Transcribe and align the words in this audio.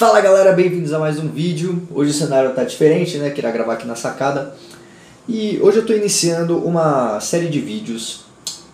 Fala 0.00 0.18
galera, 0.22 0.52
bem-vindos 0.52 0.94
a 0.94 0.98
mais 0.98 1.18
um 1.18 1.28
vídeo. 1.28 1.86
Hoje 1.90 2.12
o 2.12 2.14
cenário 2.14 2.54
tá 2.54 2.64
diferente, 2.64 3.18
né? 3.18 3.28
Queria 3.28 3.50
gravar 3.50 3.74
aqui 3.74 3.86
na 3.86 3.94
sacada. 3.94 4.56
E 5.28 5.60
hoje 5.60 5.76
eu 5.76 5.82
estou 5.82 5.94
iniciando 5.94 6.56
uma 6.56 7.20
série 7.20 7.50
de 7.50 7.60
vídeos 7.60 8.22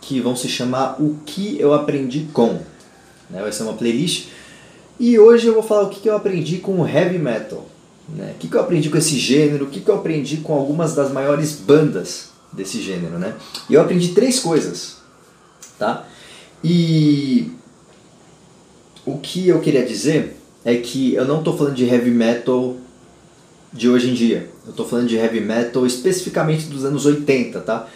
que 0.01 0.21
vão 0.21 0.37
se 0.37 0.49
chamar 0.49 1.03
O 1.03 1.17
que 1.27 1.61
eu 1.61 1.75
aprendi 1.75 2.29
com. 2.33 2.61
Né? 3.29 3.43
Vai 3.43 3.51
ser 3.51 3.65
uma 3.65 3.73
playlist. 3.73 4.29
E 5.01 5.19
hoje 5.19 5.49
eu 5.49 5.55
vou 5.55 5.65
falar 5.65 5.83
o 5.83 5.91
que 5.91 6.09
eu 6.09 6.15
aprendi 6.15 6.59
com 6.59 6.81
o 6.81 6.89
heavy 6.89 7.19
metal. 7.19 7.67
Né? 8.09 8.33
O 8.37 8.39
que 8.39 8.55
eu 8.55 8.61
aprendi 8.61 8.89
com 8.89 8.97
esse 8.97 9.19
gênero, 9.19 9.65
o 9.65 9.69
que 9.69 9.85
eu 9.85 9.97
aprendi 9.97 10.37
com 10.37 10.55
algumas 10.55 10.95
das 10.95 11.11
maiores 11.11 11.57
bandas 11.57 12.29
desse 12.53 12.81
gênero. 12.81 13.19
Né? 13.19 13.35
E 13.69 13.75
eu 13.75 13.81
aprendi 13.81 14.11
três 14.11 14.39
coisas. 14.39 14.99
Tá? 15.77 16.07
E 16.63 17.51
o 19.05 19.19
que 19.19 19.49
eu 19.49 19.61
queria 19.61 19.85
dizer 19.85 20.37
é 20.67 20.75
que 20.79 21.15
eu 21.15 21.25
não 21.25 21.39
estou 21.39 21.57
falando 21.57 21.77
de 21.77 21.85
heavy 21.85 22.11
metal 22.11 22.77
de 23.73 23.89
hoje 23.89 24.11
em 24.11 24.15
dia. 24.15 24.51
Eu 24.65 24.71
estou 24.71 24.85
falando 24.85 25.07
de 25.07 25.15
heavy 25.15 25.41
metal 25.41 25.87
especificamente 25.87 26.67
dos 26.67 26.85
anos 26.85 27.07
80, 27.07 27.61
tá? 27.61 27.87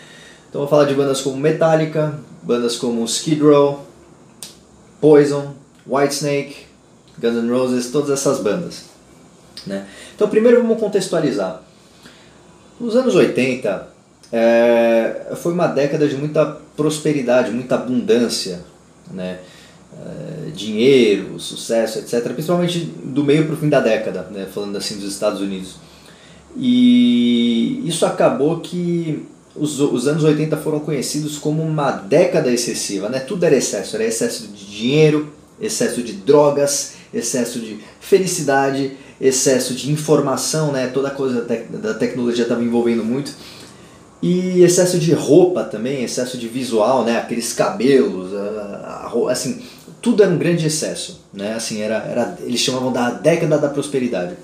Então 0.48 0.60
eu 0.60 0.66
vou 0.66 0.68
falar 0.68 0.84
de 0.84 0.94
bandas 0.94 1.20
como 1.20 1.36
Metallica, 1.36 2.16
bandas 2.40 2.76
como 2.76 3.04
Skid 3.04 3.42
Row, 3.42 3.84
Poison, 5.00 5.52
Whitesnake, 5.84 6.66
Guns 7.18 7.42
N' 7.42 7.50
Roses, 7.50 7.90
todas 7.90 8.10
essas 8.10 8.38
bandas. 8.38 8.84
Né? 9.66 9.88
Então 10.14 10.28
primeiro 10.28 10.62
vamos 10.62 10.78
contextualizar. 10.78 11.62
Os 12.78 12.94
anos 12.94 13.16
80 13.16 13.88
é, 14.32 15.32
foi 15.34 15.52
uma 15.52 15.66
década 15.66 16.06
de 16.06 16.14
muita 16.14 16.46
prosperidade, 16.76 17.50
muita 17.50 17.74
abundância, 17.74 18.60
né? 19.10 19.40
Eh, 19.98 20.50
dinheiro, 20.54 21.38
sucesso, 21.38 21.98
etc. 21.98 22.22
Principalmente 22.32 22.78
do 23.04 23.24
meio 23.24 23.46
para 23.46 23.54
o 23.54 23.56
fim 23.56 23.68
da 23.68 23.80
década, 23.80 24.28
né, 24.30 24.46
falando 24.52 24.76
assim 24.76 24.96
dos 24.96 25.12
Estados 25.12 25.40
Unidos. 25.40 25.76
E 26.56 27.82
isso 27.86 28.04
acabou 28.06 28.60
que 28.60 29.26
os, 29.54 29.80
os 29.80 30.06
anos 30.06 30.24
80 30.24 30.56
foram 30.58 30.80
conhecidos 30.80 31.38
como 31.38 31.62
uma 31.62 31.90
década 31.90 32.50
excessiva, 32.50 33.08
né? 33.08 33.20
tudo 33.20 33.44
era 33.44 33.56
excesso, 33.56 33.96
era 33.96 34.04
excesso 34.04 34.48
de 34.48 34.66
dinheiro, 34.66 35.32
excesso 35.60 36.02
de 36.02 36.12
drogas, 36.12 36.94
excesso 37.12 37.60
de 37.60 37.78
felicidade, 38.00 38.96
excesso 39.20 39.74
de 39.74 39.90
informação, 39.90 40.72
né? 40.72 40.88
toda 40.88 41.10
coisa 41.10 41.42
da 41.42 41.94
tecnologia 41.94 42.44
estava 42.44 42.62
envolvendo 42.62 43.04
muito. 43.04 43.32
E 44.22 44.62
excesso 44.62 44.98
de 44.98 45.12
roupa 45.14 45.64
também, 45.64 46.04
excesso 46.04 46.36
de 46.36 46.46
visual, 46.46 47.04
né? 47.04 47.18
aqueles 47.18 47.52
cabelos, 47.52 48.30
assim, 49.30 49.62
tudo 50.00 50.22
era 50.22 50.32
um 50.32 50.38
grande 50.38 50.66
excesso, 50.66 51.20
né? 51.32 51.54
Assim, 51.54 51.80
era, 51.80 51.96
era, 51.96 52.38
eles 52.40 52.60
chamavam 52.60 52.92
da 52.92 53.10
década 53.10 53.58
da 53.58 53.68
prosperidade. 53.68 54.36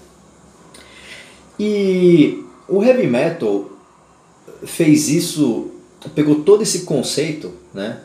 E 1.59 2.45
o 2.69 2.83
heavy 2.83 3.07
metal 3.07 3.71
fez 4.65 5.09
isso, 5.09 5.71
pegou 6.15 6.43
todo 6.43 6.63
esse 6.63 6.81
conceito, 6.81 7.53
né? 7.73 8.01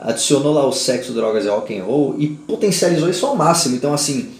Adicionou 0.00 0.52
lá 0.52 0.66
o 0.66 0.72
sexo, 0.72 1.12
drogas 1.12 1.44
e 1.44 1.48
rock 1.48 1.76
and 1.76 1.84
roll 1.84 2.14
e 2.18 2.28
potencializou 2.28 3.08
isso 3.08 3.26
ao 3.26 3.34
máximo. 3.34 3.74
Então, 3.74 3.92
assim, 3.92 4.30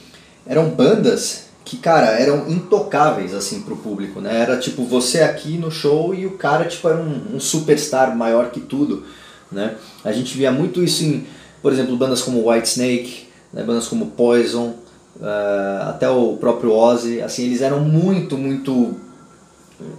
eram 0.47 0.69
bandas 0.69 1.47
que, 1.65 1.79
cara, 1.79 2.11
eram 2.11 2.49
intocáveis, 2.49 3.35
assim, 3.35 3.63
pro 3.63 3.77
público, 3.77 4.21
né? 4.21 4.41
Era 4.41 4.57
tipo 4.57 4.85
você 4.85 5.23
aqui 5.23 5.59
no 5.59 5.71
show 5.71 6.15
e 6.15 6.25
o 6.25 6.33
cara, 6.33 6.67
tipo, 6.67 6.89
era 6.89 6.99
um, 6.99 7.37
um 7.37 7.41
superstar 7.41 8.17
maior 8.17 8.51
que 8.51 8.61
tudo, 8.61 9.05
né? 9.51 9.75
A 10.05 10.13
gente 10.13 10.37
via 10.37 10.53
muito 10.53 10.85
isso 10.85 11.03
em 11.03 11.27
por 11.63 11.73
exemplo, 11.73 11.97
bandas 11.97 12.23
como 12.23 12.49
Whitesnake, 12.49 13.29
né, 13.53 13.63
bandas 13.63 13.89
como 13.89 14.07
Poison, 14.07 14.75
uh, 15.17 15.89
até 15.89 16.09
o 16.09 16.37
próprio 16.37 16.73
Ozzy, 16.73 17.21
assim, 17.21 17.45
eles 17.45 17.61
eram 17.61 17.81
muito, 17.81 18.37
muito 18.37 18.95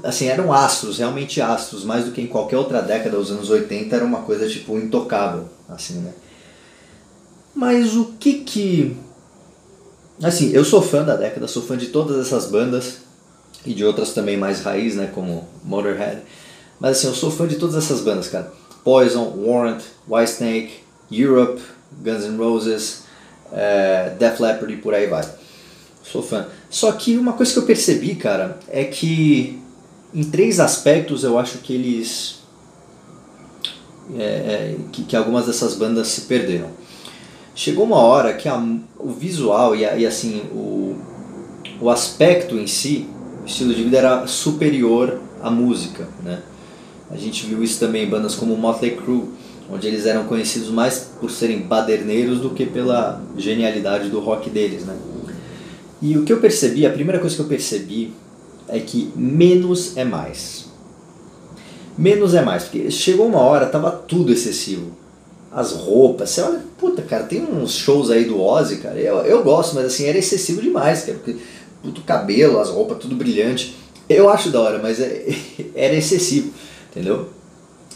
assim, 0.04 0.28
eram 0.28 0.52
astros, 0.52 0.98
realmente 0.98 1.42
astros, 1.42 1.84
mais 1.84 2.06
do 2.06 2.12
que 2.12 2.22
em 2.22 2.28
qualquer 2.28 2.58
outra 2.58 2.82
década 2.82 3.18
dos 3.18 3.32
anos 3.32 3.50
80 3.50 3.96
era 3.96 4.06
uma 4.06 4.22
coisa 4.22 4.48
tipo 4.48 4.78
intocável, 4.78 5.46
assim, 5.70 5.96
né? 6.00 6.14
Mas 7.54 7.96
o 7.96 8.14
que 8.20 8.42
que 8.42 8.98
assim, 10.24 10.52
eu 10.52 10.66
sou 10.66 10.82
fã 10.82 11.04
da 11.04 11.16
década, 11.16 11.48
sou 11.48 11.62
fã 11.62 11.78
de 11.78 11.88
todas 11.88 12.26
essas 12.26 12.50
bandas 12.50 13.00
e 13.66 13.74
de 13.74 13.84
outras 13.84 14.14
também 14.14 14.38
mais 14.38 14.62
raiz, 14.62 14.96
né, 14.96 15.12
como 15.14 15.48
Motorhead. 15.64 16.22
Mas 16.80 16.98
assim, 16.98 17.08
eu 17.08 17.14
sou 17.14 17.32
fã 17.32 17.48
de 17.48 17.56
todas 17.56 17.76
essas 17.76 18.02
bandas, 18.02 18.28
cara. 18.28 18.52
Poison, 18.84 19.34
Warrant, 19.38 19.82
Whitesnake, 20.08 20.87
Europe, 21.12 21.62
Guns 22.04 22.26
N' 22.26 22.38
Roses, 22.38 23.04
é, 23.52 24.16
Def 24.20 24.40
Leppard 24.40 24.74
e 24.74 24.78
por 24.78 24.94
aí 24.94 25.08
vai. 25.08 25.24
Sou 26.04 26.22
fã. 26.22 26.48
Só 26.70 26.92
que 26.92 27.18
uma 27.18 27.34
coisa 27.34 27.54
que 27.54 27.60
eu 27.60 27.66
percebi, 27.66 28.16
cara, 28.16 28.60
é 28.70 28.84
que 28.84 29.60
em 30.14 30.24
três 30.24 30.60
aspectos 30.60 31.24
eu 31.24 31.38
acho 31.38 31.60
que 31.60 31.74
eles. 31.74 32.38
É, 34.18 34.76
que, 34.94 35.04
que 35.04 35.16
algumas 35.16 35.48
dessas 35.48 35.76
bandas 35.76 36.08
se 36.08 36.22
perderam. 36.22 36.70
Chegou 37.54 37.84
uma 37.84 37.98
hora 37.98 38.34
que 38.34 38.48
a, 38.48 38.58
o 38.98 39.10
visual 39.10 39.76
e, 39.76 39.86
a, 39.86 39.98
e 39.98 40.06
assim 40.06 40.44
o, 40.52 40.96
o 41.82 41.90
aspecto 41.90 42.56
em 42.56 42.68
si, 42.68 43.10
o 43.44 43.46
estilo 43.46 43.74
de 43.74 43.84
vida 43.84 43.98
era 43.98 44.28
superior 44.28 45.20
à 45.42 45.50
música, 45.50 46.08
né? 46.24 46.42
A 47.10 47.18
gente 47.18 47.46
viu 47.46 47.64
isso 47.64 47.80
também 47.80 48.06
em 48.06 48.10
bandas 48.10 48.36
como 48.36 48.56
Motley 48.56 48.96
Crue, 48.96 49.30
onde 49.70 49.88
eles 49.88 50.06
eram 50.06 50.26
conhecidos 50.26 50.70
mais 50.70 51.10
por 51.20 51.30
serem 51.30 51.60
baderneiros 51.60 52.40
do 52.40 52.52
que 52.52 52.66
pela 52.66 53.22
genialidade 53.38 54.10
do 54.10 54.20
rock 54.20 54.50
deles, 54.50 54.86
né? 54.86 54.96
E 56.02 56.18
o 56.18 56.24
que 56.24 56.32
eu 56.32 56.40
percebi, 56.40 56.86
a 56.86 56.92
primeira 56.92 57.20
coisa 57.20 57.36
que 57.36 57.42
eu 57.42 57.48
percebi 57.48 58.14
é 58.68 58.80
que 58.80 59.12
menos 59.16 59.98
é 59.98 60.04
mais. 60.04 60.66
Menos 61.98 62.36
é 62.36 62.42
mais, 62.42 62.64
porque 62.64 62.92
chegou 62.92 63.26
uma 63.26 63.40
hora, 63.40 63.66
tava 63.66 63.92
tudo 63.92 64.32
excessivo. 64.32 64.92
As 65.52 65.72
roupas, 65.72 66.30
você 66.30 66.42
olha, 66.42 66.62
puta, 66.78 67.02
cara, 67.02 67.24
tem 67.24 67.42
uns 67.42 67.74
shows 67.74 68.12
aí 68.12 68.26
do 68.26 68.40
Ozzy, 68.40 68.78
cara, 68.78 69.00
eu, 69.00 69.18
eu 69.22 69.44
gosto, 69.44 69.74
mas 69.74 69.86
assim, 69.86 70.06
era 70.06 70.18
excessivo 70.18 70.62
demais, 70.62 71.04
cara, 71.04 71.18
porque 71.18 71.40
puto 71.82 72.02
cabelo, 72.02 72.60
as 72.60 72.70
roupas, 72.70 73.00
tudo 73.00 73.16
brilhante. 73.16 73.76
Eu 74.08 74.30
acho 74.30 74.52
da 74.52 74.62
hora, 74.62 74.80
mas 74.80 75.00
é, 75.00 75.26
era 75.74 75.96
excessivo, 75.96 76.52
entendeu? 76.92 77.30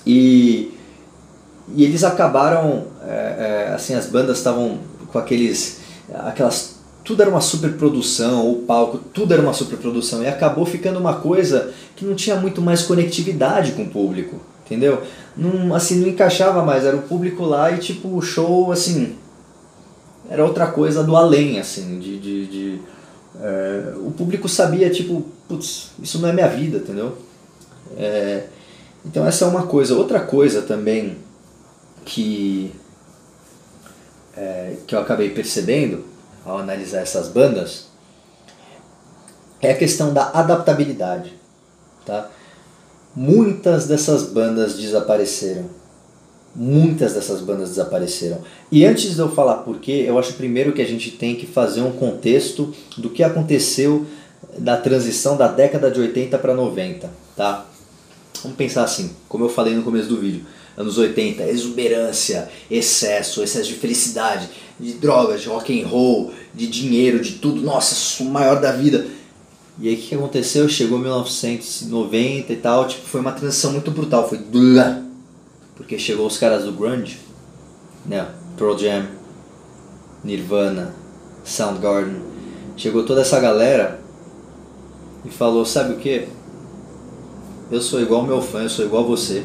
E 0.07 0.71
e 1.75 1.83
eles 1.83 2.03
acabaram, 2.03 2.85
é, 3.05 3.67
é, 3.69 3.73
assim, 3.73 3.93
as 3.93 4.07
bandas 4.07 4.37
estavam 4.37 4.79
com 5.11 5.17
aqueles, 5.17 5.79
aquelas, 6.13 6.75
tudo 7.03 7.21
era 7.21 7.29
uma 7.29 7.41
superprodução, 7.41 8.49
o 8.49 8.63
palco, 8.63 8.97
tudo 9.13 9.33
era 9.33 9.41
uma 9.41 9.53
superprodução, 9.53 10.23
e 10.23 10.27
acabou 10.27 10.65
ficando 10.65 10.99
uma 10.99 11.15
coisa 11.15 11.71
que 11.95 12.05
não 12.05 12.15
tinha 12.15 12.35
muito 12.35 12.61
mais 12.61 12.81
conectividade 12.83 13.73
com 13.73 13.83
o 13.83 13.89
público, 13.89 14.37
entendeu? 14.65 15.01
Não, 15.35 15.73
assim, 15.73 15.99
não 15.99 16.07
encaixava 16.07 16.63
mais, 16.63 16.85
era 16.85 16.97
o 16.97 17.03
público 17.03 17.43
lá 17.43 17.71
e 17.71 17.77
tipo, 17.77 18.15
o 18.15 18.21
show, 18.21 18.71
assim, 18.71 19.15
era 20.29 20.45
outra 20.45 20.67
coisa 20.67 21.03
do 21.03 21.15
além, 21.15 21.59
assim, 21.59 21.99
de... 21.99 22.19
de, 22.19 22.47
de 22.47 22.79
é, 23.41 23.93
o 23.97 24.11
público 24.11 24.47
sabia, 24.47 24.89
tipo, 24.89 25.25
putz, 25.47 25.91
isso 26.01 26.19
não 26.19 26.29
é 26.29 26.33
minha 26.33 26.47
vida, 26.47 26.77
entendeu? 26.77 27.17
É, 27.97 28.43
então 29.05 29.25
essa 29.25 29.45
é 29.45 29.47
uma 29.47 29.63
coisa. 29.63 29.95
Outra 29.95 30.19
coisa 30.19 30.61
também 30.61 31.17
que, 32.05 32.73
é, 34.35 34.75
que 34.87 34.95
eu 34.95 34.99
acabei 34.99 35.29
percebendo 35.29 36.05
ao 36.45 36.57
analisar 36.57 37.01
essas 37.01 37.27
bandas 37.27 37.87
é 39.61 39.71
a 39.71 39.77
questão 39.77 40.13
da 40.13 40.31
adaptabilidade. 40.33 41.33
Tá? 42.05 42.29
Muitas 43.15 43.87
dessas 43.87 44.23
bandas 44.23 44.75
desapareceram. 44.75 45.65
Muitas 46.55 47.13
dessas 47.13 47.41
bandas 47.41 47.69
desapareceram. 47.69 48.39
E 48.71 48.85
antes 48.85 49.15
de 49.15 49.19
eu 49.19 49.29
falar 49.29 49.57
porquê, 49.57 50.03
eu 50.07 50.17
acho 50.17 50.33
primeiro 50.33 50.73
que 50.73 50.81
a 50.81 50.87
gente 50.87 51.11
tem 51.11 51.35
que 51.35 51.45
fazer 51.45 51.81
um 51.81 51.91
contexto 51.91 52.73
do 52.97 53.09
que 53.09 53.23
aconteceu 53.23 54.05
da 54.57 54.75
transição 54.75 55.37
da 55.37 55.47
década 55.47 55.91
de 55.91 55.99
80 55.99 56.37
para 56.39 56.53
90. 56.53 57.09
Tá? 57.37 57.65
Vamos 58.41 58.57
pensar 58.57 58.83
assim, 58.83 59.11
como 59.29 59.45
eu 59.45 59.49
falei 59.49 59.75
no 59.75 59.83
começo 59.83 60.09
do 60.09 60.19
vídeo 60.19 60.45
anos 60.77 60.97
80, 60.97 61.43
exuberância, 61.43 62.49
excesso, 62.69 63.43
excesso 63.43 63.69
de 63.69 63.75
felicidade, 63.75 64.49
de 64.79 64.93
drogas, 64.93 65.41
de 65.41 65.47
rock 65.47 65.81
and 65.81 65.87
roll, 65.87 66.31
de 66.53 66.67
dinheiro, 66.67 67.19
de 67.19 67.33
tudo, 67.33 67.61
nossa, 67.61 68.23
o 68.23 68.25
maior 68.25 68.59
da 68.59 68.71
vida. 68.71 69.05
E 69.79 69.87
aí 69.87 69.95
o 69.95 69.97
que 69.97 70.15
aconteceu? 70.15 70.67
Chegou 70.67 70.99
1990 70.99 72.53
e 72.53 72.55
tal, 72.57 72.87
tipo, 72.87 73.07
foi 73.07 73.21
uma 73.21 73.31
transição 73.31 73.71
muito 73.71 73.91
brutal, 73.91 74.27
foi 74.27 74.39
porque 75.75 75.97
chegou 75.97 76.27
os 76.27 76.37
caras 76.37 76.65
do 76.65 76.71
grunge, 76.71 77.19
né? 78.05 78.27
Pearl 78.57 78.77
Jam, 78.77 79.07
Nirvana, 80.23 80.93
Soundgarden, 81.43 82.21
chegou 82.77 83.03
toda 83.03 83.21
essa 83.21 83.39
galera 83.39 83.99
e 85.25 85.29
falou, 85.29 85.65
sabe 85.65 85.93
o 85.93 85.97
que? 85.97 86.27
Eu 87.71 87.81
sou 87.81 88.01
igual 88.01 88.23
meu 88.23 88.41
fã, 88.41 88.63
eu 88.63 88.69
sou 88.69 88.85
igual 88.85 89.05
você. 89.05 89.43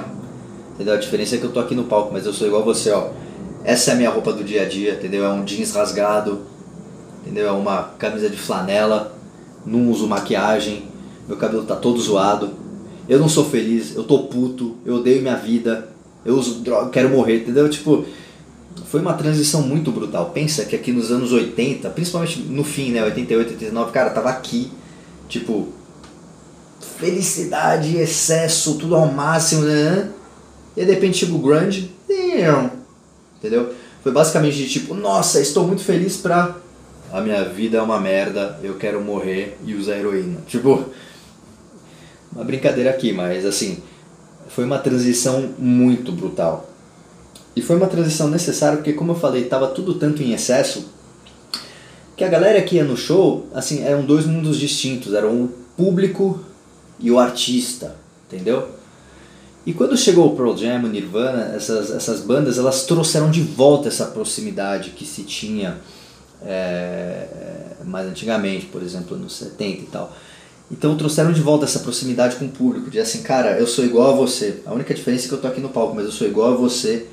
Entendeu? 0.76 0.92
A 0.92 0.98
diferença 0.98 1.34
é 1.34 1.38
que 1.38 1.44
eu 1.44 1.52
tô 1.52 1.58
aqui 1.58 1.74
no 1.74 1.84
palco, 1.84 2.12
mas 2.12 2.26
eu 2.26 2.34
sou 2.34 2.46
igual 2.46 2.62
você, 2.62 2.90
ó. 2.90 3.08
Essa 3.64 3.90
é 3.90 3.94
a 3.94 3.96
minha 3.96 4.10
roupa 4.10 4.30
do 4.30 4.44
dia 4.44 4.62
a 4.62 4.68
dia, 4.68 4.92
entendeu? 4.92 5.24
É 5.24 5.30
um 5.30 5.42
jeans 5.42 5.72
rasgado, 5.72 6.42
entendeu? 7.22 7.48
É 7.48 7.50
uma 7.50 7.94
camisa 7.98 8.28
de 8.28 8.36
flanela, 8.36 9.16
não 9.64 9.90
uso 9.90 10.06
maquiagem, 10.06 10.84
meu 11.26 11.38
cabelo 11.38 11.64
tá 11.64 11.74
todo 11.74 11.98
zoado, 11.98 12.50
eu 13.08 13.18
não 13.18 13.28
sou 13.28 13.44
feliz, 13.46 13.96
eu 13.96 14.04
tô 14.04 14.24
puto, 14.24 14.76
eu 14.84 14.96
odeio 14.96 15.22
minha 15.22 15.34
vida, 15.34 15.88
eu 16.24 16.36
uso 16.36 16.60
droga, 16.60 16.90
quero 16.90 17.08
morrer, 17.08 17.38
entendeu? 17.38 17.68
Tipo, 17.70 18.04
foi 18.84 19.00
uma 19.00 19.14
transição 19.14 19.62
muito 19.62 19.90
brutal. 19.90 20.30
Pensa 20.30 20.64
que 20.64 20.76
aqui 20.76 20.92
nos 20.92 21.10
anos 21.10 21.32
80, 21.32 21.88
principalmente 21.90 22.40
no 22.40 22.62
fim, 22.62 22.92
né, 22.92 23.02
88, 23.02 23.52
89, 23.54 23.92
cara, 23.92 24.10
tava 24.10 24.28
aqui, 24.28 24.70
tipo, 25.28 25.68
felicidade, 26.98 27.96
excesso, 27.96 28.74
tudo 28.74 28.94
ao 28.94 29.06
máximo, 29.06 29.62
né? 29.62 30.10
E 30.76 30.84
de 30.84 30.92
repente 30.92 31.18
chega 31.18 31.34
o 31.34 31.38
grunge, 31.38 31.90
entendeu? 33.38 33.72
Foi 34.02 34.12
basicamente 34.12 34.56
de 34.56 34.68
tipo, 34.68 34.94
nossa, 34.94 35.40
estou 35.40 35.66
muito 35.66 35.82
feliz 35.82 36.16
pra 36.16 36.56
a 37.12 37.20
minha 37.20 37.44
vida 37.44 37.78
é 37.78 37.82
uma 37.82 38.00
merda, 38.00 38.58
eu 38.62 38.74
quero 38.74 39.00
morrer 39.00 39.56
e 39.64 39.74
usar 39.74 39.96
heroína. 39.96 40.40
Tipo, 40.46 40.84
uma 42.32 42.44
brincadeira 42.44 42.90
aqui, 42.90 43.12
mas 43.12 43.46
assim, 43.46 43.82
foi 44.48 44.64
uma 44.64 44.78
transição 44.78 45.50
muito 45.58 46.12
brutal. 46.12 46.68
E 47.54 47.62
foi 47.62 47.76
uma 47.76 47.86
transição 47.86 48.28
necessária 48.28 48.76
porque, 48.76 48.92
como 48.92 49.12
eu 49.12 49.16
falei, 49.16 49.44
estava 49.44 49.68
tudo 49.68 49.94
tanto 49.94 50.22
em 50.22 50.32
excesso 50.32 50.92
que 52.16 52.24
a 52.24 52.28
galera 52.28 52.60
que 52.62 52.76
ia 52.76 52.84
no 52.84 52.96
show, 52.96 53.46
assim, 53.54 53.82
eram 53.82 54.04
dois 54.04 54.26
mundos 54.26 54.58
distintos, 54.58 55.14
eram 55.14 55.44
o 55.44 55.48
público 55.76 56.40
e 56.98 57.10
o 57.10 57.18
artista, 57.18 57.96
entendeu? 58.26 58.68
E 59.66 59.72
quando 59.72 59.96
chegou 59.96 60.32
o 60.32 60.36
Pearl 60.36 60.56
Jam, 60.56 60.84
o 60.84 60.86
Nirvana, 60.86 61.52
essas, 61.56 61.90
essas 61.90 62.20
bandas, 62.20 62.56
elas 62.56 62.84
trouxeram 62.84 63.28
de 63.28 63.42
volta 63.42 63.88
essa 63.88 64.06
proximidade 64.06 64.90
que 64.90 65.04
se 65.04 65.24
tinha 65.24 65.78
é, 66.44 67.26
mais 67.84 68.06
antigamente, 68.06 68.66
por 68.66 68.80
exemplo, 68.80 69.16
nos 69.16 69.32
70 69.34 69.82
e 69.82 69.86
tal. 69.86 70.12
Então 70.70 70.96
trouxeram 70.96 71.32
de 71.32 71.40
volta 71.40 71.64
essa 71.64 71.80
proximidade 71.80 72.36
com 72.36 72.44
o 72.44 72.48
público, 72.48 72.90
de 72.90 73.00
assim, 73.00 73.22
cara, 73.22 73.58
eu 73.58 73.66
sou 73.66 73.84
igual 73.84 74.12
a 74.12 74.16
você. 74.16 74.60
A 74.64 74.72
única 74.72 74.94
diferença 74.94 75.26
é 75.26 75.28
que 75.28 75.34
eu 75.34 75.40
tô 75.40 75.48
aqui 75.48 75.60
no 75.60 75.68
palco, 75.68 75.96
mas 75.96 76.04
eu 76.04 76.12
sou 76.12 76.28
igual 76.28 76.52
a 76.52 76.56
você. 76.56 77.06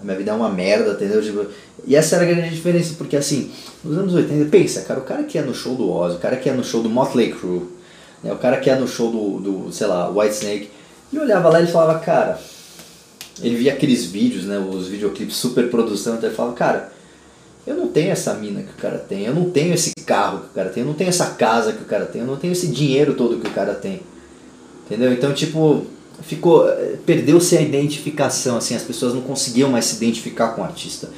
A 0.00 0.04
minha 0.04 0.16
vida 0.16 0.32
é 0.32 0.34
uma 0.34 0.48
merda, 0.48 0.92
entendeu? 0.92 1.22
Tipo, 1.22 1.46
e 1.86 1.94
essa 1.94 2.16
era 2.16 2.24
a 2.24 2.26
grande 2.26 2.50
diferença, 2.50 2.94
porque 2.98 3.16
assim, 3.16 3.52
nos 3.84 3.96
anos 3.96 4.14
80, 4.14 4.50
pensa, 4.50 4.82
cara, 4.82 4.98
o 4.98 5.04
cara 5.04 5.22
que 5.22 5.38
ia 5.38 5.44
no 5.44 5.54
show 5.54 5.76
do 5.76 5.88
Ozzy, 5.90 6.16
o 6.16 6.18
cara 6.18 6.36
que 6.36 6.48
ia 6.48 6.54
no 6.54 6.64
show 6.64 6.82
do 6.82 6.90
Motley 6.90 7.32
Crue, 7.32 7.62
né, 8.22 8.32
o 8.32 8.36
cara 8.36 8.58
que 8.58 8.68
ia 8.68 8.76
no 8.76 8.88
show 8.88 9.10
do, 9.10 9.38
do, 9.40 9.72
sei 9.72 9.86
lá, 9.86 10.08
White 10.08 10.34
Snake, 10.34 10.70
e 11.14 11.18
olhava 11.18 11.48
lá 11.48 11.60
e 11.60 11.66
falava, 11.66 11.98
cara, 12.00 12.38
ele 13.42 13.56
via 13.56 13.72
aqueles 13.72 14.04
vídeos, 14.04 14.44
né, 14.44 14.58
os 14.58 14.88
videoclipes 14.88 15.36
super 15.36 15.68
produção, 15.70 16.14
então 16.14 16.28
ele 16.28 16.36
falava, 16.36 16.54
cara, 16.54 16.92
eu 17.66 17.74
não 17.74 17.88
tenho 17.88 18.10
essa 18.10 18.34
mina 18.34 18.62
que 18.62 18.72
o 18.72 18.76
cara 18.76 18.98
tem, 18.98 19.24
eu 19.24 19.34
não 19.34 19.50
tenho 19.50 19.72
esse 19.72 19.92
carro 20.04 20.40
que 20.40 20.46
o 20.46 20.50
cara 20.50 20.68
tem, 20.68 20.82
eu 20.82 20.86
não 20.86 20.94
tenho 20.94 21.08
essa 21.08 21.26
casa 21.26 21.72
que 21.72 21.82
o 21.82 21.86
cara 21.86 22.04
tem, 22.04 22.20
eu 22.20 22.26
não 22.26 22.36
tenho 22.36 22.52
esse 22.52 22.66
dinheiro 22.68 23.14
todo 23.14 23.40
que 23.40 23.48
o 23.48 23.52
cara 23.52 23.74
tem. 23.74 24.02
Entendeu? 24.84 25.12
Então, 25.12 25.32
tipo, 25.32 25.86
ficou 26.22 26.66
perdeu-se 27.06 27.56
a 27.56 27.62
identificação, 27.62 28.58
assim, 28.58 28.74
as 28.74 28.82
pessoas 28.82 29.14
não 29.14 29.22
conseguiam 29.22 29.70
mais 29.70 29.86
se 29.86 29.96
identificar 29.96 30.48
com 30.48 30.60
o 30.60 30.64
artista. 30.64 31.08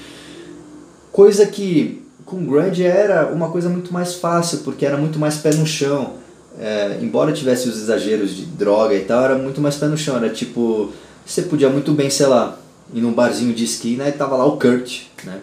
Coisa 1.10 1.46
que 1.46 2.02
com 2.25 2.44
grunge 2.44 2.84
era 2.84 3.26
uma 3.32 3.50
coisa 3.50 3.69
muito 3.69 3.92
mais 3.92 4.14
fácil, 4.14 4.58
porque 4.58 4.87
era 4.87 4.96
muito 4.96 5.19
mais 5.19 5.37
pé 5.38 5.52
no 5.54 5.66
chão. 5.66 6.14
É, 6.58 6.99
embora 7.03 7.32
tivesse 7.32 7.69
os 7.69 7.76
exageros 7.76 8.35
de 8.35 8.47
droga 8.47 8.94
e 8.94 9.05
tal, 9.05 9.23
era 9.23 9.37
muito 9.37 9.61
mais 9.61 9.76
pé 9.76 9.87
no 9.87 9.97
chão. 9.97 10.17
Era 10.17 10.31
tipo, 10.31 10.93
você 11.25 11.43
podia 11.43 11.69
muito 11.69 11.93
bem, 11.93 12.08
sei 12.08 12.26
lá, 12.26 12.58
ir 12.94 13.00
num 13.00 13.12
barzinho 13.12 13.55
de 13.55 13.64
esquina 13.64 14.08
e 14.08 14.12
tava 14.12 14.37
lá 14.37 14.47
o 14.47 14.56
Kurt, 14.56 15.03
né? 15.25 15.41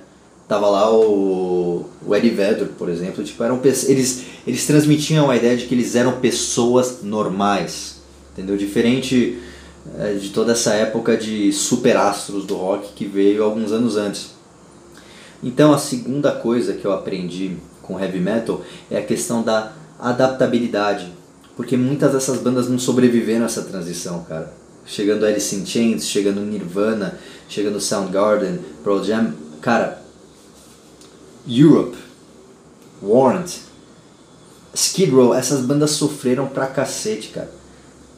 Tava 0.47 0.69
lá 0.69 0.91
o, 0.93 1.85
o 2.05 2.15
Eddie 2.15 2.29
Vedder, 2.29 2.67
por 2.77 2.89
exemplo, 2.89 3.23
tipo, 3.23 3.41
eram 3.43 3.59
eles, 3.63 4.25
eles 4.45 4.67
transmitiam 4.67 5.29
a 5.29 5.35
ideia 5.35 5.55
de 5.55 5.65
que 5.65 5.73
eles 5.73 5.95
eram 5.95 6.19
pessoas 6.19 6.99
normais, 7.01 8.01
entendeu? 8.33 8.57
Diferente 8.57 9.39
é, 9.97 10.13
de 10.13 10.29
toda 10.29 10.51
essa 10.51 10.73
época 10.73 11.17
de 11.17 11.51
superastros 11.51 12.45
do 12.45 12.55
rock 12.55 12.93
que 12.93 13.05
veio 13.05 13.43
alguns 13.43 13.71
anos 13.71 13.97
antes. 13.97 14.31
Então 15.41 15.73
a 15.73 15.77
segunda 15.77 16.31
coisa 16.31 16.73
que 16.73 16.85
eu 16.85 16.93
aprendi 16.93 17.57
com 17.81 17.99
heavy 17.99 18.19
metal 18.19 18.61
é 18.89 18.97
a 18.97 19.03
questão 19.03 19.43
da 19.43 19.73
adaptabilidade, 20.03 21.11
porque 21.55 21.77
muitas 21.77 22.11
dessas 22.11 22.39
bandas 22.39 22.67
não 22.67 22.77
sobreviveram 22.77 23.43
a 23.43 23.45
essa 23.45 23.61
transição, 23.61 24.23
cara. 24.23 24.53
Chegando 24.85 25.25
Alice 25.25 25.55
in 25.55 25.65
Chains, 25.65 26.07
chegando 26.07 26.41
Nirvana, 26.41 27.17
chegando 27.47 27.79
Soundgarden, 27.79 28.59
Pearl 28.83 29.01
Jam, 29.01 29.33
cara, 29.61 30.01
Europe, 31.47 31.97
Warrant, 33.01 33.59
Skid 34.73 35.11
Row, 35.11 35.33
essas 35.33 35.61
bandas 35.61 35.91
sofreram 35.91 36.47
pra 36.47 36.67
cacete, 36.67 37.29
cara. 37.29 37.49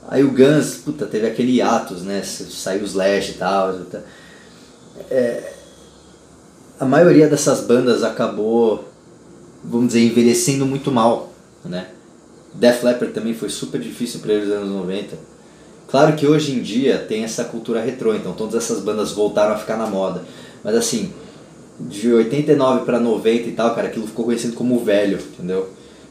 Aí 0.08 0.24
o 0.24 0.32
Guns, 0.32 0.78
puta, 0.78 1.06
teve 1.06 1.28
aquele 1.28 1.62
atos, 1.62 2.02
né? 2.02 2.24
Saiu 2.24 2.84
os 2.84 2.92
Slash 2.92 3.32
e 3.32 3.34
tal. 3.36 3.76
É, 5.12 5.54
a 6.80 6.86
maioria 6.86 7.28
dessas 7.28 7.62
bandas 7.62 8.04
acabou, 8.04 8.88
vamos 9.64 9.88
dizer, 9.88 10.02
envelhecendo 10.02 10.66
muito 10.66 10.92
mal, 10.92 11.35
né? 11.66 11.88
Def 12.54 12.84
Leppard 12.84 13.14
também 13.14 13.34
foi 13.34 13.50
super 13.50 13.80
difícil 13.80 14.22
para 14.22 14.34
eles 14.34 14.48
nos 14.48 14.58
anos 14.58 14.70
90. 14.70 15.18
Claro 15.88 16.16
que 16.16 16.26
hoje 16.26 16.54
em 16.54 16.62
dia 16.62 16.98
tem 16.98 17.24
essa 17.24 17.44
cultura 17.44 17.82
retrô, 17.82 18.16
então 18.16 18.34
todas 18.34 18.56
essas 18.56 18.82
bandas 18.82 19.12
voltaram 19.12 19.54
a 19.54 19.58
ficar 19.58 19.78
na 19.78 19.88
moda. 19.88 20.24
Mas 20.64 20.76
assim, 20.76 21.14
de 21.80 22.12
89 22.12 22.86
para 22.86 23.00
90 23.00 23.50
e 23.50 23.52
tal, 23.52 23.76
cara, 23.76 23.88
aquilo 23.88 24.08
ficou 24.08 24.26
conhecido 24.26 24.56
como 24.56 24.84
velho, 24.84 25.20
entendeu? 25.34 25.70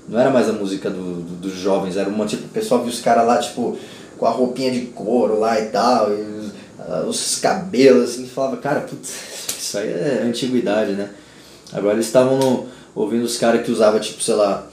Não 0.08 0.20
era 0.20 0.30
mais 0.30 0.48
a 0.48 0.52
música 0.52 0.90
do, 0.90 1.22
do 1.22 1.36
dos 1.36 1.54
jovens, 1.54 1.96
era 1.96 2.08
uma 2.08 2.26
tipo, 2.26 2.44
o 2.44 2.50
pessoal 2.50 2.80
viu 2.80 2.90
os 2.90 3.00
caras 3.00 3.26
lá, 3.26 3.38
tipo, 3.38 3.76
com 4.18 4.26
a 4.26 4.30
roupinha 4.30 4.70
de 4.70 4.82
couro 4.86 5.40
lá 5.40 5.58
e 5.58 5.66
tal, 5.66 6.12
e 6.12 6.20
os, 6.20 6.46
uh, 6.78 7.08
os 7.08 7.38
cabelos, 7.38 8.10
assim, 8.10 8.26
falava, 8.26 8.58
cara, 8.58 8.80
putz, 8.80 9.14
isso 9.58 9.78
aí 9.78 9.88
é 9.88 10.22
antiguidade, 10.24 10.92
né? 10.92 11.08
Agora 11.72 11.94
eles 11.94 12.06
estavam 12.06 12.66
ouvindo 12.94 13.24
os 13.24 13.38
caras 13.38 13.64
que 13.64 13.72
usavam, 13.72 13.98
tipo, 13.98 14.22
sei 14.22 14.34
lá, 14.34 14.68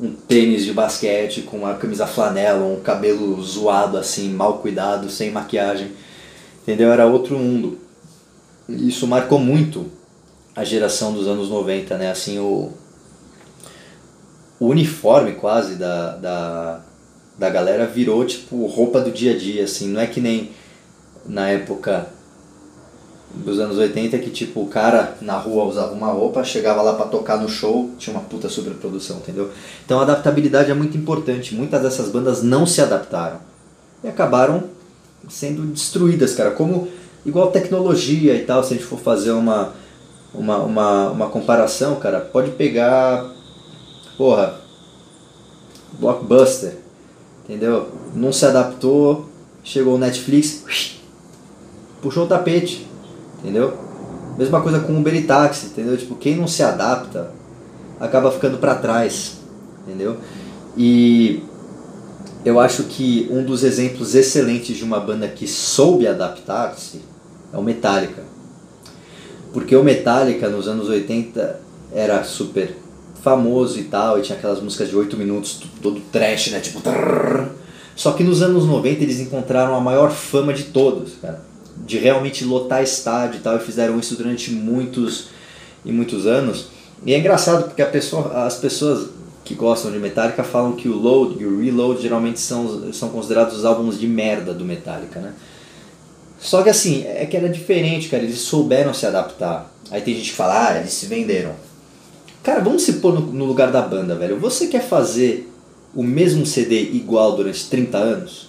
um 0.00 0.12
tênis 0.12 0.64
de 0.64 0.72
basquete 0.72 1.42
com 1.42 1.58
uma 1.58 1.74
camisa 1.74 2.06
flanela, 2.06 2.64
um 2.64 2.80
cabelo 2.80 3.40
zoado 3.42 3.96
assim, 3.96 4.30
mal 4.30 4.58
cuidado, 4.58 5.08
sem 5.08 5.30
maquiagem. 5.30 5.92
Entendeu? 6.62 6.92
Era 6.92 7.06
outro 7.06 7.38
mundo. 7.38 7.78
Isso 8.68 9.06
marcou 9.06 9.38
muito 9.38 9.86
a 10.54 10.64
geração 10.64 11.12
dos 11.12 11.28
anos 11.28 11.48
90, 11.48 11.96
né? 11.96 12.10
Assim, 12.10 12.38
o, 12.38 12.72
o 14.58 14.66
uniforme 14.66 15.32
quase 15.32 15.76
da, 15.76 16.16
da, 16.16 16.80
da 17.38 17.50
galera 17.50 17.86
virou 17.86 18.24
tipo 18.24 18.66
roupa 18.66 19.00
do 19.00 19.10
dia 19.10 19.34
a 19.34 19.38
dia, 19.38 19.64
assim, 19.64 19.88
não 19.88 20.00
é 20.00 20.06
que 20.06 20.20
nem 20.20 20.50
na 21.24 21.48
época 21.48 22.08
dos 23.36 23.60
anos 23.60 23.78
80 23.78 24.18
que 24.18 24.30
tipo 24.30 24.62
o 24.62 24.66
cara 24.66 25.16
na 25.20 25.36
rua 25.36 25.64
usava 25.64 25.92
uma 25.92 26.08
roupa, 26.08 26.42
chegava 26.42 26.82
lá 26.82 26.94
para 26.94 27.06
tocar 27.06 27.38
no 27.38 27.48
show, 27.48 27.90
tinha 27.98 28.16
uma 28.16 28.22
puta 28.22 28.48
superprodução, 28.48 29.18
entendeu? 29.18 29.50
Então 29.84 30.00
a 30.00 30.02
adaptabilidade 30.02 30.70
é 30.70 30.74
muito 30.74 30.96
importante. 30.96 31.54
Muitas 31.54 31.82
dessas 31.82 32.08
bandas 32.08 32.42
não 32.42 32.66
se 32.66 32.80
adaptaram 32.80 33.38
e 34.02 34.08
acabaram 34.08 34.64
sendo 35.28 35.62
destruídas, 35.62 36.34
cara, 36.34 36.50
como 36.52 36.88
igual 37.24 37.50
tecnologia 37.50 38.34
e 38.34 38.44
tal, 38.44 38.62
se 38.62 38.74
a 38.74 38.76
gente 38.76 38.86
for 38.86 38.98
fazer 38.98 39.32
uma 39.32 39.72
uma, 40.36 40.58
uma, 40.58 41.10
uma 41.10 41.28
comparação, 41.28 41.96
cara, 41.96 42.20
pode 42.20 42.50
pegar, 42.52 43.26
porra, 44.16 44.60
Blockbuster, 45.98 46.76
entendeu? 47.44 47.88
Não 48.14 48.32
se 48.32 48.44
adaptou, 48.44 49.28
chegou 49.64 49.94
o 49.94 49.98
Netflix, 49.98 50.98
puxou 52.02 52.24
o 52.24 52.28
tapete, 52.28 52.86
entendeu? 53.46 53.72
Mesma 54.36 54.60
coisa 54.60 54.80
com 54.80 54.98
Uber 54.98 55.14
e 55.14 55.22
táxi, 55.22 55.66
entendeu? 55.66 55.96
Tipo, 55.96 56.16
quem 56.16 56.36
não 56.36 56.48
se 56.48 56.62
adapta 56.64 57.30
acaba 58.00 58.32
ficando 58.32 58.58
para 58.58 58.74
trás, 58.74 59.38
entendeu? 59.86 60.16
E 60.76 61.42
eu 62.44 62.58
acho 62.58 62.84
que 62.84 63.28
um 63.30 63.44
dos 63.44 63.62
exemplos 63.62 64.16
excelentes 64.16 64.76
de 64.76 64.82
uma 64.82 64.98
banda 64.98 65.28
que 65.28 65.46
soube 65.46 66.08
adaptar-se 66.08 67.00
é 67.52 67.56
o 67.56 67.62
Metallica. 67.62 68.22
Porque 69.52 69.76
o 69.76 69.84
Metallica 69.84 70.48
nos 70.48 70.66
anos 70.66 70.88
80 70.88 71.60
era 71.94 72.22
super 72.24 72.76
famoso 73.22 73.78
e 73.78 73.84
tal, 73.84 74.18
e 74.18 74.22
tinha 74.22 74.36
aquelas 74.36 74.60
músicas 74.60 74.88
de 74.88 74.96
8 74.96 75.16
minutos, 75.16 75.62
todo 75.80 76.00
trash, 76.12 76.50
né? 76.50 76.60
Tipo. 76.60 76.82
Só 77.94 78.12
que 78.12 78.22
nos 78.22 78.42
anos 78.42 78.66
90 78.66 79.02
eles 79.02 79.20
encontraram 79.20 79.74
a 79.74 79.80
maior 79.80 80.10
fama 80.10 80.52
de 80.52 80.64
todos, 80.64 81.14
cara. 81.22 81.40
De 81.84 81.98
realmente 81.98 82.44
lotar 82.44 82.82
estádio 82.82 83.38
e 83.38 83.42
tal, 83.42 83.56
e 83.56 83.60
fizeram 83.60 83.98
isso 83.98 84.16
durante 84.16 84.50
muitos 84.50 85.28
e 85.84 85.92
muitos 85.92 86.26
anos. 86.26 86.68
E 87.04 87.12
é 87.12 87.18
engraçado 87.18 87.64
porque 87.64 87.84
pessoa, 87.84 88.44
as 88.44 88.56
pessoas 88.56 89.10
que 89.44 89.54
gostam 89.54 89.92
de 89.92 89.98
Metallica 89.98 90.42
falam 90.42 90.72
que 90.72 90.88
o 90.88 90.96
Load 90.96 91.40
e 91.40 91.46
o 91.46 91.60
Reload 91.60 92.02
geralmente 92.02 92.40
são, 92.40 92.92
são 92.92 93.10
considerados 93.10 93.56
os 93.56 93.64
álbuns 93.64 93.98
de 93.98 94.08
merda 94.08 94.52
do 94.52 94.64
Metallica, 94.64 95.20
né? 95.20 95.32
Só 96.38 96.62
que 96.62 96.68
assim, 96.68 97.04
é 97.06 97.24
que 97.26 97.36
era 97.36 97.48
diferente, 97.48 98.08
cara. 98.08 98.22
Eles 98.22 98.40
souberam 98.40 98.92
se 98.92 99.06
adaptar. 99.06 99.72
Aí 99.90 100.00
tem 100.00 100.14
gente 100.14 100.30
que 100.30 100.36
fala, 100.36 100.68
ah, 100.68 100.78
eles 100.78 100.92
se 100.92 101.06
venderam. 101.06 101.52
Cara, 102.42 102.60
vamos 102.60 102.82
se 102.82 102.94
pôr 102.94 103.14
no, 103.14 103.20
no 103.20 103.44
lugar 103.44 103.70
da 103.70 103.82
banda, 103.82 104.14
velho. 104.14 104.38
Você 104.38 104.66
quer 104.66 104.82
fazer 104.82 105.50
o 105.94 106.02
mesmo 106.02 106.44
CD 106.44 106.90
igual 106.90 107.36
durante 107.36 107.68
30 107.68 107.98
anos? 107.98 108.45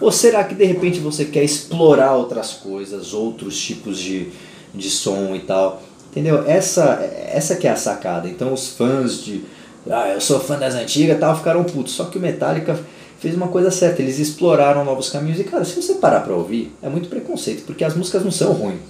Ou 0.00 0.10
será 0.10 0.44
que 0.44 0.54
de 0.54 0.64
repente 0.64 0.98
você 1.00 1.24
quer 1.24 1.44
explorar 1.44 2.14
outras 2.14 2.52
coisas, 2.52 3.12
outros 3.12 3.60
tipos 3.60 3.98
de, 3.98 4.28
de 4.74 4.90
som 4.90 5.34
e 5.34 5.40
tal? 5.40 5.82
Entendeu? 6.10 6.44
Essa, 6.46 7.00
essa 7.32 7.56
que 7.56 7.66
é 7.66 7.70
a 7.70 7.76
sacada. 7.76 8.28
Então 8.28 8.52
os 8.52 8.68
fãs 8.68 9.22
de. 9.22 9.42
Ah, 9.90 10.08
eu 10.08 10.20
sou 10.20 10.40
fã 10.40 10.58
das 10.58 10.74
antigas 10.74 11.18
tal, 11.18 11.36
ficaram 11.36 11.64
putos. 11.64 11.94
Só 11.94 12.04
que 12.04 12.18
o 12.18 12.20
Metallica 12.20 12.78
fez 13.18 13.34
uma 13.34 13.48
coisa 13.48 13.70
certa, 13.70 14.02
eles 14.02 14.18
exploraram 14.18 14.84
novos 14.84 15.10
caminhos. 15.10 15.40
E 15.40 15.44
cara, 15.44 15.64
se 15.64 15.80
você 15.80 15.94
parar 15.94 16.20
pra 16.20 16.34
ouvir, 16.34 16.72
é 16.82 16.88
muito 16.88 17.08
preconceito, 17.08 17.64
porque 17.64 17.84
as 17.84 17.96
músicas 17.96 18.22
não 18.22 18.30
são 18.30 18.52
ruins. 18.52 18.80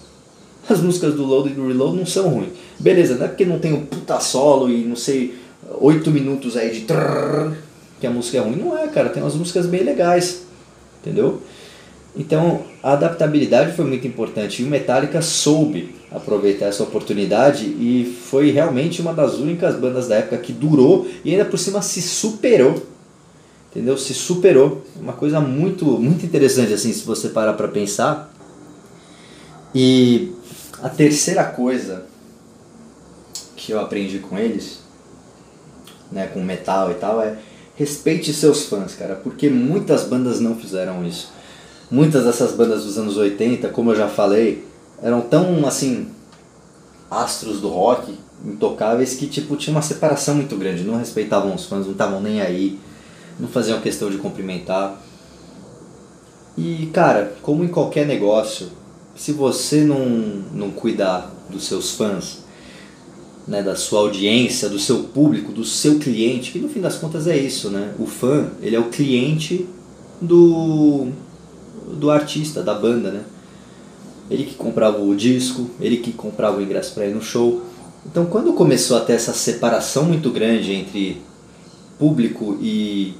As 0.68 0.80
músicas 0.80 1.14
do 1.14 1.24
Load 1.24 1.50
e 1.50 1.52
do 1.52 1.66
Reload 1.66 1.96
não 1.96 2.06
são 2.06 2.28
ruins. 2.28 2.50
Beleza, 2.78 3.16
não 3.16 3.26
é 3.26 3.28
porque 3.28 3.44
não 3.44 3.58
tem 3.58 3.72
um 3.72 3.84
puta 3.84 4.18
solo 4.20 4.70
e 4.70 4.82
não 4.82 4.96
sei, 4.96 5.34
oito 5.78 6.10
minutos 6.10 6.56
aí 6.56 6.70
de 6.70 6.80
trrr, 6.82 7.52
que 8.00 8.06
a 8.06 8.10
música 8.10 8.38
é 8.38 8.40
ruim. 8.40 8.56
Não 8.56 8.76
é, 8.76 8.88
cara, 8.88 9.10
tem 9.10 9.22
umas 9.22 9.34
músicas 9.34 9.66
bem 9.66 9.82
legais 9.82 10.42
entendeu? 11.04 11.42
Então 12.16 12.62
a 12.82 12.92
adaptabilidade 12.92 13.76
foi 13.76 13.84
muito 13.84 14.06
importante 14.06 14.62
e 14.62 14.64
o 14.64 14.68
Metallica 14.68 15.20
soube 15.20 15.94
aproveitar 16.10 16.66
essa 16.66 16.82
oportunidade 16.82 17.64
e 17.64 18.16
foi 18.30 18.50
realmente 18.50 19.02
uma 19.02 19.12
das 19.12 19.34
únicas 19.34 19.76
bandas 19.76 20.08
da 20.08 20.16
época 20.16 20.38
que 20.38 20.52
durou 20.52 21.08
e 21.24 21.32
ainda 21.32 21.44
por 21.44 21.58
cima 21.58 21.82
se 21.82 22.00
superou, 22.00 22.80
entendeu? 23.70 23.98
Se 23.98 24.14
superou, 24.14 24.84
uma 24.96 25.12
coisa 25.12 25.40
muito 25.40 25.84
muito 25.98 26.24
interessante 26.24 26.72
assim 26.72 26.92
se 26.92 27.04
você 27.04 27.28
parar 27.28 27.54
para 27.54 27.68
pensar. 27.68 28.32
E 29.74 30.32
a 30.80 30.88
terceira 30.88 31.42
coisa 31.42 32.06
que 33.56 33.72
eu 33.72 33.80
aprendi 33.80 34.20
com 34.20 34.38
eles, 34.38 34.78
né, 36.12 36.28
com 36.28 36.40
metal 36.40 36.92
e 36.92 36.94
tal, 36.94 37.20
é 37.20 37.36
respeite 37.74 38.32
seus 38.32 38.66
fãs, 38.66 38.94
cara, 38.94 39.14
porque 39.16 39.48
muitas 39.50 40.04
bandas 40.04 40.40
não 40.40 40.54
fizeram 40.56 41.04
isso. 41.04 41.32
Muitas 41.90 42.24
dessas 42.24 42.52
bandas 42.52 42.84
dos 42.84 42.98
anos 42.98 43.16
80, 43.16 43.68
como 43.68 43.90
eu 43.90 43.96
já 43.96 44.08
falei, 44.08 44.64
eram 45.02 45.20
tão 45.20 45.66
assim 45.66 46.08
astros 47.10 47.60
do 47.60 47.68
rock, 47.68 48.16
intocáveis 48.44 49.14
que 49.14 49.26
tipo 49.26 49.56
tinha 49.56 49.74
uma 49.74 49.82
separação 49.82 50.34
muito 50.34 50.56
grande, 50.56 50.84
não 50.84 50.96
respeitavam 50.96 51.54
os 51.54 51.66
fãs, 51.66 51.84
não 51.84 51.92
estavam 51.92 52.20
nem 52.20 52.40
aí, 52.40 52.78
não 53.38 53.48
faziam 53.48 53.80
questão 53.80 54.10
de 54.10 54.18
cumprimentar. 54.18 55.00
E 56.56 56.88
cara, 56.92 57.34
como 57.42 57.64
em 57.64 57.68
qualquer 57.68 58.06
negócio, 58.06 58.68
se 59.16 59.32
você 59.32 59.82
não, 59.82 60.06
não 60.52 60.70
cuidar 60.70 61.32
dos 61.50 61.64
seus 61.64 61.92
fãs, 61.92 62.43
né, 63.46 63.62
da 63.62 63.76
sua 63.76 64.00
audiência, 64.00 64.68
do 64.68 64.78
seu 64.78 65.04
público, 65.04 65.52
do 65.52 65.64
seu 65.64 65.98
cliente, 65.98 66.50
que 66.52 66.58
no 66.58 66.68
fim 66.68 66.80
das 66.80 66.96
contas 66.96 67.26
é 67.26 67.36
isso, 67.36 67.68
né? 67.68 67.92
O 67.98 68.06
fã, 68.06 68.48
ele 68.62 68.74
é 68.74 68.80
o 68.80 68.88
cliente 68.88 69.66
do, 70.20 71.08
do 71.98 72.10
artista, 72.10 72.62
da 72.62 72.74
banda, 72.74 73.10
né? 73.10 73.22
Ele 74.30 74.44
que 74.44 74.54
comprava 74.54 75.02
o 75.02 75.14
disco, 75.14 75.68
ele 75.78 75.98
que 75.98 76.12
comprava 76.12 76.56
o 76.56 76.62
ingresso 76.62 76.94
para 76.94 77.06
ir 77.06 77.14
no 77.14 77.20
show. 77.20 77.62
Então 78.06 78.24
quando 78.24 78.54
começou 78.54 78.96
a 78.96 79.00
ter 79.00 79.12
essa 79.12 79.34
separação 79.34 80.04
muito 80.04 80.30
grande 80.30 80.72
entre 80.72 81.20
público 81.98 82.58
e 82.62 83.14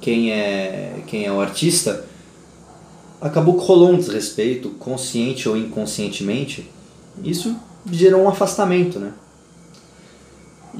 quem 0.00 0.32
é, 0.32 1.02
quem 1.08 1.26
é 1.26 1.32
o 1.32 1.40
artista, 1.40 2.04
acabou 3.20 3.58
que 3.58 3.66
rolou 3.66 3.90
um 3.90 3.98
desrespeito, 3.98 4.70
consciente 4.70 5.48
ou 5.48 5.56
inconscientemente. 5.56 6.70
Isso 7.24 7.56
gerou 7.90 8.22
um 8.22 8.28
afastamento, 8.28 9.00
né? 9.00 9.12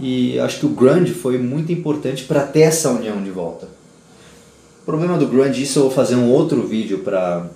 E 0.00 0.38
acho 0.40 0.60
que 0.60 0.66
o 0.66 0.70
grunge 0.70 1.12
foi 1.12 1.38
muito 1.38 1.70
importante 1.70 2.24
para 2.24 2.42
ter 2.46 2.60
essa 2.60 2.90
união 2.90 3.22
de 3.22 3.30
volta. 3.30 3.68
O 4.82 4.84
problema 4.86 5.18
do 5.18 5.26
grunge, 5.26 5.62
isso 5.62 5.78
eu 5.78 5.82
vou 5.84 5.92
fazer 5.92 6.16
um 6.16 6.30
outro 6.30 6.66
vídeo 6.66 7.00
para 7.00 7.46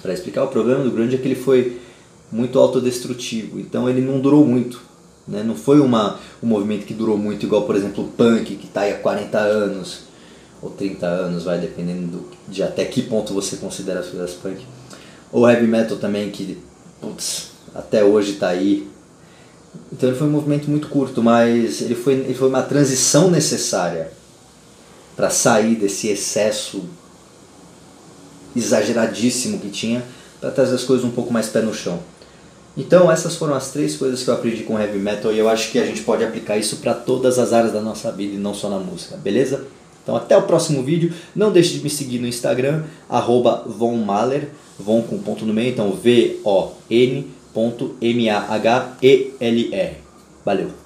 para 0.00 0.12
explicar. 0.12 0.44
O 0.44 0.48
problema 0.48 0.82
do 0.82 0.90
grunge 0.90 1.14
é 1.14 1.18
que 1.18 1.26
ele 1.26 1.34
foi 1.34 1.78
muito 2.30 2.58
autodestrutivo, 2.58 3.60
então 3.60 3.88
ele 3.88 4.00
não 4.00 4.20
durou 4.20 4.44
muito. 4.44 4.80
Né? 5.26 5.42
Não 5.42 5.54
foi 5.54 5.80
uma, 5.80 6.18
um 6.42 6.46
movimento 6.46 6.86
que 6.86 6.94
durou 6.94 7.16
muito, 7.16 7.46
igual 7.46 7.62
por 7.62 7.76
exemplo 7.76 8.04
o 8.04 8.08
punk, 8.08 8.56
que 8.56 8.66
está 8.66 8.82
aí 8.82 8.92
há 8.92 8.98
40 8.98 9.38
anos, 9.38 10.04
ou 10.60 10.70
30 10.70 11.06
anos, 11.06 11.44
vai 11.44 11.58
dependendo 11.58 12.06
do, 12.06 12.28
de 12.48 12.62
até 12.62 12.84
que 12.84 13.02
ponto 13.02 13.34
você 13.34 13.56
considera 13.56 14.00
as 14.00 14.08
coisas 14.08 14.32
punk. 14.32 14.64
Ou 15.30 15.48
heavy 15.48 15.66
metal 15.66 15.96
também, 15.98 16.30
que 16.30 16.58
putz, 17.00 17.50
até 17.74 18.02
hoje 18.04 18.32
está 18.32 18.48
aí, 18.48 18.88
então 19.92 20.08
ele 20.08 20.16
foi 20.16 20.26
um 20.26 20.30
movimento 20.30 20.70
muito 20.70 20.88
curto, 20.88 21.22
mas 21.22 21.82
ele 21.82 21.94
foi, 21.94 22.14
ele 22.14 22.34
foi 22.34 22.48
uma 22.48 22.62
transição 22.62 23.30
necessária 23.30 24.10
para 25.14 25.28
sair 25.28 25.74
desse 25.74 26.08
excesso 26.08 26.82
exageradíssimo 28.56 29.58
que 29.58 29.68
tinha 29.68 30.02
para 30.40 30.50
trazer 30.50 30.74
as 30.74 30.84
coisas 30.84 31.04
um 31.04 31.10
pouco 31.10 31.32
mais 31.32 31.48
pé 31.48 31.60
no 31.60 31.74
chão. 31.74 32.00
Então 32.74 33.12
essas 33.12 33.36
foram 33.36 33.54
as 33.54 33.70
três 33.70 33.96
coisas 33.96 34.22
que 34.22 34.30
eu 34.30 34.34
aprendi 34.34 34.62
com 34.62 34.80
heavy 34.80 34.98
metal 34.98 35.30
e 35.30 35.38
eu 35.38 35.48
acho 35.48 35.70
que 35.70 35.78
a 35.78 35.84
gente 35.84 36.00
pode 36.02 36.24
aplicar 36.24 36.56
isso 36.56 36.76
para 36.76 36.94
todas 36.94 37.38
as 37.38 37.52
áreas 37.52 37.72
da 37.72 37.82
nossa 37.82 38.10
vida 38.10 38.34
e 38.34 38.38
não 38.38 38.54
só 38.54 38.70
na 38.70 38.78
música, 38.78 39.16
beleza? 39.18 39.66
Então 40.02 40.16
até 40.16 40.34
o 40.36 40.42
próximo 40.42 40.82
vídeo, 40.82 41.12
não 41.36 41.52
deixe 41.52 41.74
de 41.74 41.80
me 41.80 41.90
seguir 41.90 42.18
no 42.18 42.26
Instagram, 42.26 42.84
arroba 43.10 43.62
Von 43.66 44.04
Von 44.78 45.02
com 45.02 45.18
ponto 45.18 45.44
no 45.44 45.52
meio, 45.52 45.70
então 45.70 45.92
V-O-N. 45.92 47.41
Valeu! 50.44 50.81